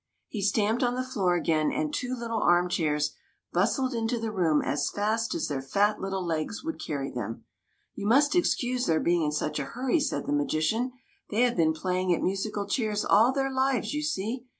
[0.35, 3.13] "He stamped on the floor again, and two little arm chairs
[3.53, 7.43] bustled into the room as fast as their fat little legs would carry them.''
[7.93, 10.93] You must excuse their being in such a hurry," said the magician;''
[11.29, 14.47] they have been playing at musical chairs all their lives, you see.